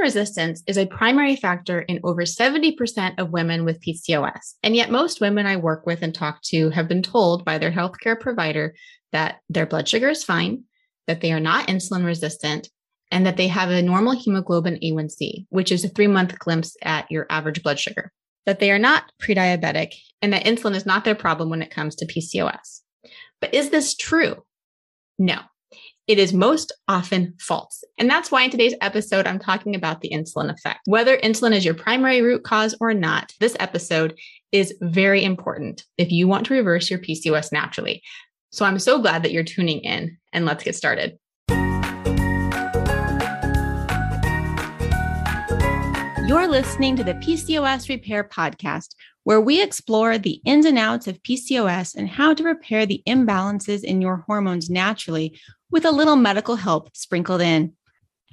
[0.00, 4.54] Resistance is a primary factor in over 70% of women with PCOS.
[4.62, 7.70] And yet, most women I work with and talk to have been told by their
[7.70, 8.74] healthcare provider
[9.12, 10.64] that their blood sugar is fine,
[11.06, 12.68] that they are not insulin resistant,
[13.10, 17.10] and that they have a normal hemoglobin A1C, which is a three month glimpse at
[17.10, 18.12] your average blood sugar,
[18.46, 19.92] that they are not pre diabetic,
[20.22, 22.80] and that insulin is not their problem when it comes to PCOS.
[23.40, 24.44] But is this true?
[25.18, 25.40] No
[26.10, 27.84] it is most often false.
[27.96, 30.80] And that's why in today's episode, I'm talking about the insulin effect.
[30.86, 34.18] Whether insulin is your primary root cause or not, this episode
[34.50, 38.02] is very important if you want to reverse your PCOS naturally.
[38.50, 41.16] So I'm so glad that you're tuning in and let's get started.
[46.26, 51.22] You're listening to the PCOS Repair Podcast, where we explore the ins and outs of
[51.22, 55.38] PCOS and how to repair the imbalances in your hormones naturally
[55.70, 57.72] with a little medical help sprinkled in.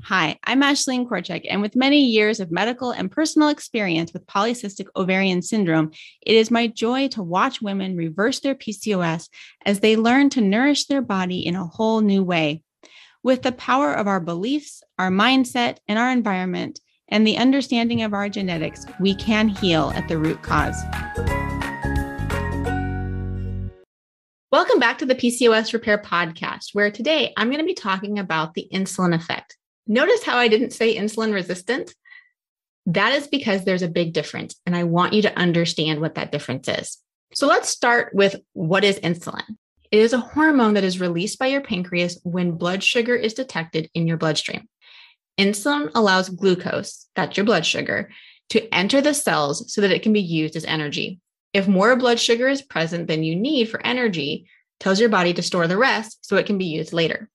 [0.03, 4.88] Hi, I'm Ashlene Korcek, and with many years of medical and personal experience with polycystic
[4.95, 9.28] ovarian syndrome, it is my joy to watch women reverse their PCOS
[9.66, 12.61] as they learn to nourish their body in a whole new way.
[13.23, 18.14] With the power of our beliefs, our mindset, and our environment, and the understanding of
[18.14, 20.78] our genetics, we can heal at the root cause.
[24.68, 28.54] Welcome back to the PCOS Repair Podcast, where today I'm going to be talking about
[28.54, 29.56] the insulin effect.
[29.88, 31.96] Notice how I didn't say insulin resistant?
[32.86, 36.34] That is because there's a big difference, and I want you to understand what that
[36.34, 36.98] difference is.
[37.34, 39.56] So let's start with what is insulin?
[39.90, 43.90] It is a hormone that is released by your pancreas when blood sugar is detected
[43.94, 44.68] in your bloodstream.
[45.40, 48.10] Insulin allows glucose, that's your blood sugar,
[48.50, 51.22] to enter the cells so that it can be used as energy.
[51.54, 55.42] If more blood sugar is present than you need for energy, tells your body to
[55.42, 57.30] store the rest so it can be used later.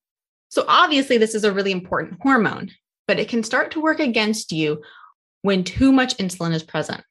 [0.49, 2.71] So obviously this is a really important hormone,
[3.09, 4.83] but it can start to work against you
[5.43, 7.03] when too much insulin is present.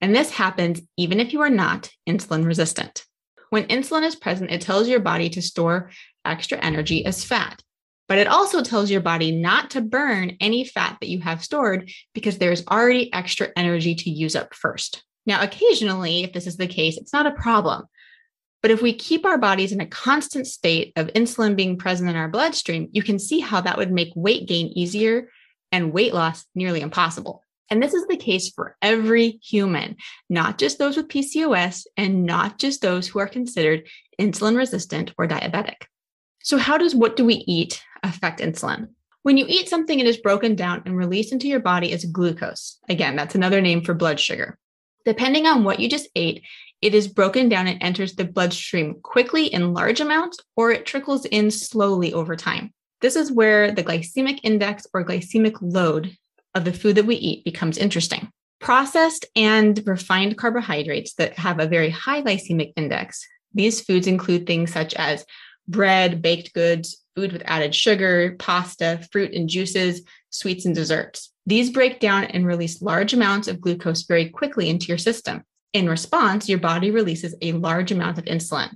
[0.00, 3.04] And this happens even if you are not insulin resistant.
[3.50, 5.90] When insulin is present, it tells your body to store
[6.24, 7.62] extra energy as fat.
[8.06, 11.90] But it also tells your body not to burn any fat that you have stored
[12.12, 15.02] because there's already extra energy to use up first.
[15.26, 17.84] Now, occasionally, if this is the case, it's not a problem.
[18.64, 22.16] But if we keep our bodies in a constant state of insulin being present in
[22.16, 25.28] our bloodstream, you can see how that would make weight gain easier
[25.70, 27.44] and weight loss nearly impossible.
[27.68, 29.96] And this is the case for every human,
[30.30, 33.86] not just those with PCOS and not just those who are considered
[34.18, 35.84] insulin resistant or diabetic.
[36.42, 38.88] So, how does what do we eat affect insulin?
[39.24, 42.78] When you eat something, it is broken down and released into your body as glucose.
[42.88, 44.58] Again, that's another name for blood sugar.
[45.04, 46.42] Depending on what you just ate,
[46.84, 51.24] it is broken down and enters the bloodstream quickly in large amounts, or it trickles
[51.24, 52.74] in slowly over time.
[53.00, 56.14] This is where the glycemic index or glycemic load
[56.54, 58.28] of the food that we eat becomes interesting.
[58.60, 63.26] Processed and refined carbohydrates that have a very high glycemic index.
[63.54, 65.24] These foods include things such as
[65.66, 71.32] bread, baked goods, food with added sugar, pasta, fruit and juices, sweets and desserts.
[71.46, 75.44] These break down and release large amounts of glucose very quickly into your system.
[75.74, 78.70] In response, your body releases a large amount of insulin.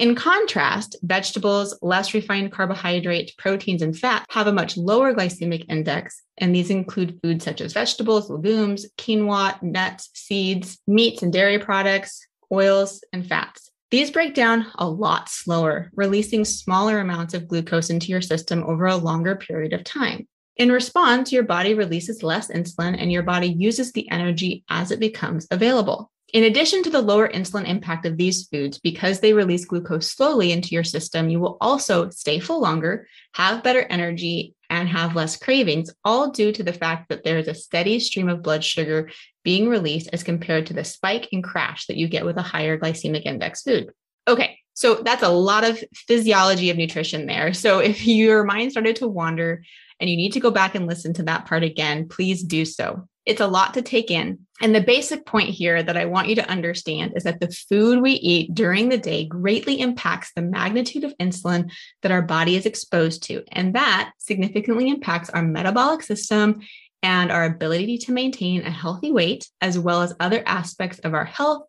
[0.00, 6.22] In contrast, vegetables, less refined carbohydrates, proteins, and fat have a much lower glycemic index,
[6.38, 12.26] and these include foods such as vegetables, legumes, quinoa, nuts, seeds, meats and dairy products,
[12.50, 13.70] oils, and fats.
[13.92, 18.86] These break down a lot slower, releasing smaller amounts of glucose into your system over
[18.86, 20.26] a longer period of time.
[20.56, 24.98] In response, your body releases less insulin and your body uses the energy as it
[24.98, 26.10] becomes available.
[26.32, 30.52] In addition to the lower insulin impact of these foods, because they release glucose slowly
[30.52, 35.36] into your system, you will also stay full longer, have better energy, and have less
[35.36, 39.10] cravings, all due to the fact that there is a steady stream of blood sugar
[39.42, 42.78] being released as compared to the spike and crash that you get with a higher
[42.78, 43.90] glycemic index food.
[44.28, 47.52] Okay, so that's a lot of physiology of nutrition there.
[47.52, 49.62] So if your mind started to wander,
[50.00, 53.06] and you need to go back and listen to that part again, please do so.
[53.26, 54.46] It's a lot to take in.
[54.60, 58.02] And the basic point here that I want you to understand is that the food
[58.02, 61.70] we eat during the day greatly impacts the magnitude of insulin
[62.02, 63.42] that our body is exposed to.
[63.52, 66.60] And that significantly impacts our metabolic system
[67.02, 71.24] and our ability to maintain a healthy weight, as well as other aspects of our
[71.24, 71.62] health,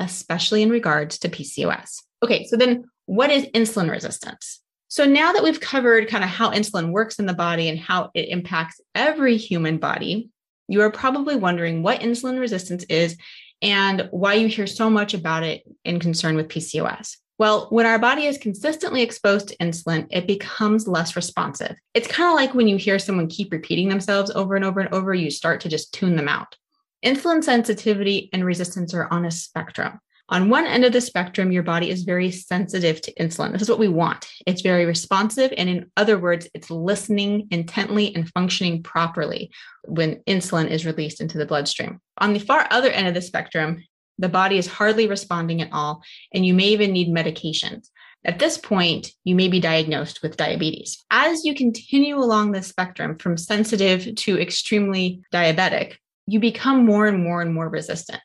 [0.00, 2.02] especially in regards to PCOS.
[2.24, 4.60] Okay, so then what is insulin resistance?
[4.88, 8.10] So now that we've covered kind of how insulin works in the body and how
[8.14, 10.28] it impacts every human body,
[10.72, 13.18] you are probably wondering what insulin resistance is
[13.60, 17.18] and why you hear so much about it in concern with PCOS.
[17.38, 21.76] Well, when our body is consistently exposed to insulin, it becomes less responsive.
[21.92, 24.92] It's kind of like when you hear someone keep repeating themselves over and over and
[24.94, 26.56] over, you start to just tune them out.
[27.04, 29.98] Insulin sensitivity and resistance are on a spectrum.
[30.28, 33.52] On one end of the spectrum, your body is very sensitive to insulin.
[33.52, 34.26] This is what we want.
[34.46, 35.52] It's very responsive.
[35.56, 39.50] And in other words, it's listening intently and functioning properly
[39.84, 42.00] when insulin is released into the bloodstream.
[42.18, 43.84] On the far other end of the spectrum,
[44.18, 46.02] the body is hardly responding at all,
[46.32, 47.88] and you may even need medications.
[48.24, 51.04] At this point, you may be diagnosed with diabetes.
[51.10, 55.96] As you continue along the spectrum from sensitive to extremely diabetic,
[56.26, 58.22] you become more and more and more resistant.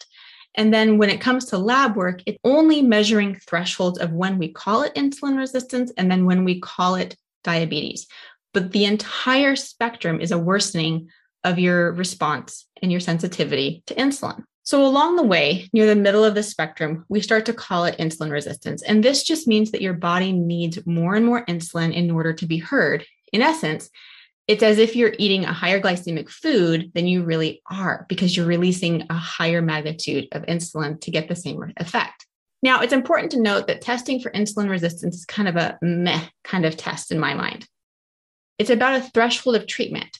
[0.58, 4.50] And then when it comes to lab work, it's only measuring thresholds of when we
[4.50, 8.08] call it insulin resistance and then when we call it diabetes.
[8.54, 11.10] But the entire spectrum is a worsening
[11.44, 14.44] of your response and your sensitivity to insulin.
[14.64, 17.98] So, along the way, near the middle of the spectrum, we start to call it
[18.00, 18.82] insulin resistance.
[18.82, 22.46] And this just means that your body needs more and more insulin in order to
[22.46, 23.06] be heard.
[23.32, 23.90] In essence,
[24.48, 28.46] it's as if you're eating a higher glycemic food than you really are because you're
[28.46, 32.26] releasing a higher magnitude of insulin to get the same effect.
[32.64, 36.22] Now, it's important to note that testing for insulin resistance is kind of a meh
[36.44, 37.68] kind of test in my mind.
[38.58, 40.18] It's about a threshold of treatment,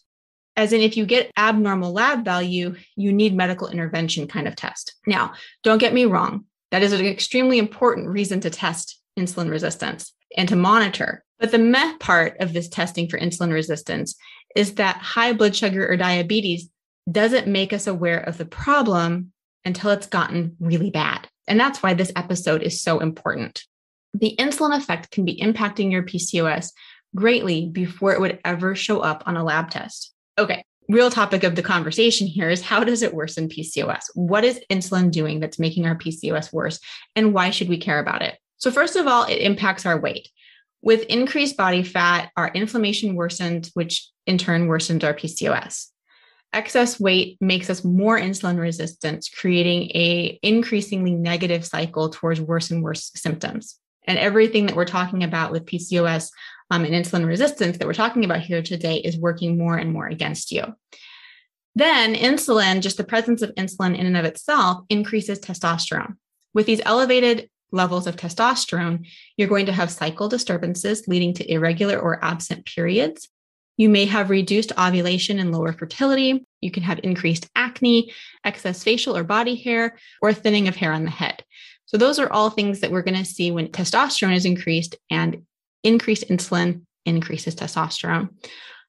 [0.56, 4.94] as in if you get abnormal lab value, you need medical intervention kind of test.
[5.08, 5.34] Now,
[5.64, 10.50] don't get me wrong, that is an extremely important reason to test insulin resistance and
[10.50, 11.24] to monitor.
[11.40, 14.16] But the meh part of this testing for insulin resistance
[14.56, 16.70] is that high blood sugar or diabetes
[17.10, 19.32] doesn't make us aware of the problem
[19.64, 21.28] until it's gotten really bad.
[21.48, 23.64] And that's why this episode is so important.
[24.14, 26.72] The insulin effect can be impacting your PCOS
[27.16, 30.14] greatly before it would ever show up on a lab test.
[30.38, 34.04] Okay, real topic of the conversation here is how does it worsen PCOS?
[34.16, 36.80] What is insulin doing that's making our PCOS worse?
[37.16, 38.38] And why should we care about it?
[38.58, 40.30] So, first of all, it impacts our weight.
[40.82, 45.88] With increased body fat, our inflammation worsens, which in turn worsens our PCOS.
[46.54, 52.84] Excess weight makes us more insulin resistant, creating a increasingly negative cycle towards worse and
[52.84, 53.78] worse symptoms.
[54.06, 56.32] And everything that we're talking about with PCOS
[56.72, 60.08] um, and insulin resistance that we're talking about here today is working more and more
[60.08, 60.64] against you.
[61.76, 66.16] Then insulin, just the presence of insulin in and of itself, increases testosterone.
[66.54, 72.00] With these elevated levels of testosterone, you're going to have cycle disturbances leading to irregular
[72.00, 73.30] or absent periods.
[73.78, 76.46] You may have reduced ovulation and lower fertility.
[76.62, 78.12] You can have increased acne,
[78.44, 81.44] excess facial or body hair, or thinning of hair on the head.
[81.86, 85.44] So, those are all things that we're going to see when testosterone is increased and
[85.84, 88.30] increased insulin increases testosterone.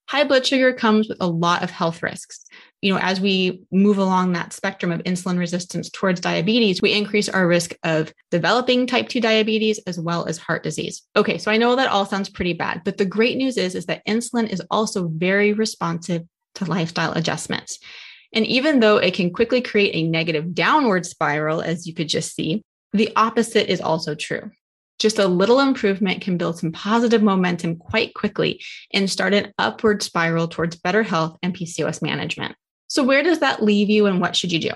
[0.08, 2.46] High blood sugar comes with a lot of health risks.
[2.80, 7.28] You know, as we move along that spectrum of insulin resistance towards diabetes, we increase
[7.28, 11.02] our risk of developing type 2 diabetes as well as heart disease.
[11.16, 13.86] Okay, so I know that all sounds pretty bad, but the great news is is
[13.86, 16.22] that insulin is also very responsive
[16.56, 17.80] to lifestyle adjustments.
[18.32, 22.34] And even though it can quickly create a negative downward spiral as you could just
[22.34, 24.50] see, the opposite is also true.
[24.98, 28.60] Just a little improvement can build some positive momentum quite quickly
[28.92, 32.56] and start an upward spiral towards better health and PCOS management.
[32.88, 34.70] So, where does that leave you and what should you do?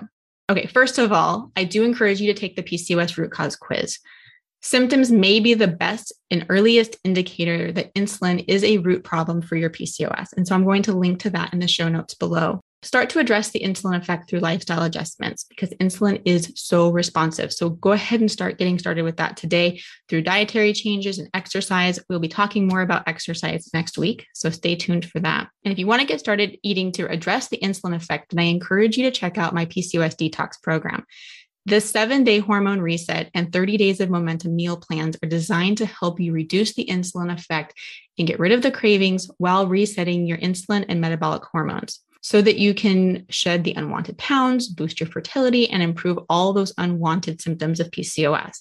[0.51, 3.99] Okay, first of all, I do encourage you to take the PCOS root cause quiz.
[4.61, 9.57] Symptoms may be the best and earliest indicator that insulin is a root problem for
[9.57, 10.29] your PCOS.
[10.37, 12.61] And so I'm going to link to that in the show notes below.
[12.85, 17.53] Start to address the insulin effect through lifestyle adjustments because insulin is so responsive.
[17.53, 22.01] So go ahead and start getting started with that today through dietary changes and exercise.
[22.09, 24.27] We'll be talking more about exercise next week.
[24.35, 25.49] So stay tuned for that.
[25.65, 28.49] And if you want to get started eating to address the insulin effect, then I
[28.49, 31.05] encourage you to check out my PCOS detox program.
[31.67, 35.87] The seven day hormone reset and 30 days of momentum meal plans are designed to
[35.87, 37.75] help you reduce the insulin effect
[38.19, 42.57] and get rid of the cravings while resetting your insulin and metabolic hormones so that
[42.57, 47.81] you can shed the unwanted pounds, boost your fertility, and improve all those unwanted symptoms
[47.81, 48.61] of PCOS.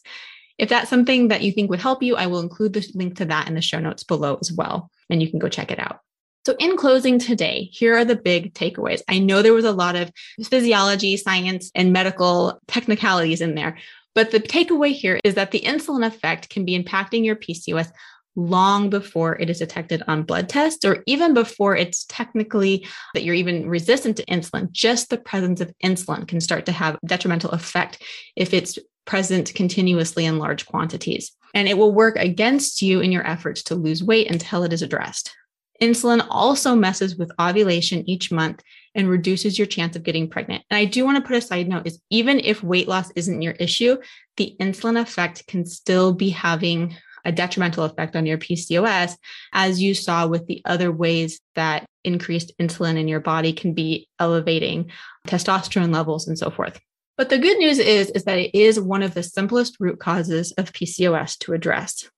[0.58, 3.26] If that's something that you think would help you, I will include the link to
[3.26, 6.00] that in the show notes below as well, and you can go check it out.
[6.46, 9.02] So, in closing today, here are the big takeaways.
[9.08, 10.12] I know there was a lot of
[10.44, 13.78] physiology, science, and medical technicalities in there,
[14.16, 17.92] but the takeaway here is that the insulin effect can be impacting your PCOS
[18.36, 23.36] long before it is detected on blood tests or even before it's technically that you're
[23.36, 28.02] even resistant to insulin just the presence of insulin can start to have detrimental effect
[28.36, 33.28] if it's present continuously in large quantities and it will work against you in your
[33.28, 35.36] efforts to lose weight until it is addressed
[35.82, 38.62] Insulin also messes with ovulation each month
[38.94, 40.64] and reduces your chance of getting pregnant.
[40.70, 43.42] And I do want to put a side note is even if weight loss isn't
[43.42, 43.98] your issue,
[44.38, 49.16] the insulin effect can still be having a detrimental effect on your PCOS,
[49.54, 54.08] as you saw with the other ways that increased insulin in your body can be
[54.20, 54.92] elevating
[55.28, 56.80] testosterone levels and so forth.
[57.18, 60.52] But the good news is, is that it is one of the simplest root causes
[60.54, 62.10] of PCOS to address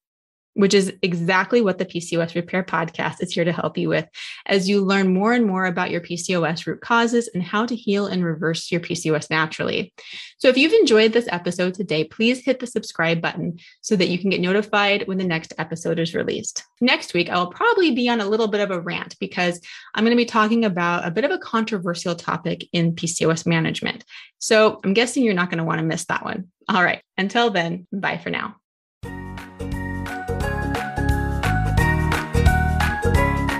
[0.53, 4.07] which is exactly what the PCOS Repair podcast is here to help you with
[4.45, 8.05] as you learn more and more about your PCOS root causes and how to heal
[8.05, 9.93] and reverse your PCOS naturally.
[10.37, 14.19] So, if you've enjoyed this episode today, please hit the subscribe button so that you
[14.19, 16.63] can get notified when the next episode is released.
[16.81, 19.59] Next week, I will probably be on a little bit of a rant because
[19.95, 24.03] I'm going to be talking about a bit of a controversial topic in PCOS management.
[24.39, 26.49] So, I'm guessing you're not going to want to miss that one.
[26.69, 27.01] All right.
[27.17, 28.55] Until then, bye for now.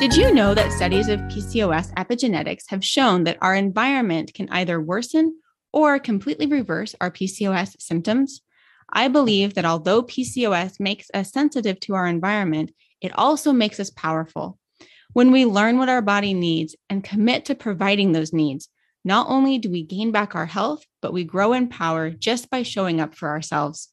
[0.04, 4.82] Did you know that studies of PCOS epigenetics have shown that our environment can either
[4.82, 5.40] worsen
[5.72, 8.42] or completely reverse our PCOS symptoms?
[8.92, 13.92] I believe that although PCOS makes us sensitive to our environment, it also makes us
[13.92, 14.60] powerful.
[15.14, 18.68] When we learn what our body needs and commit to providing those needs,
[19.06, 22.64] not only do we gain back our health, but we grow in power just by
[22.64, 23.88] showing up for ourselves.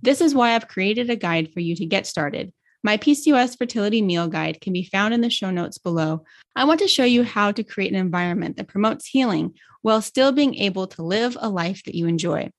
[0.00, 4.02] This is why I've created a guide for you to get started my PCOS fertility
[4.02, 6.24] meal guide can be found in the show notes below.
[6.56, 10.32] I want to show you how to create an environment that promotes healing while still
[10.32, 12.50] being able to live a life that you enjoy.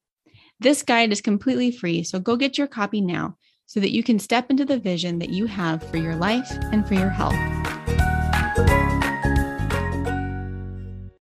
[0.60, 4.20] This guide is completely free, so go get your copy now so that you can
[4.20, 7.73] step into the vision that you have for your life and for your health.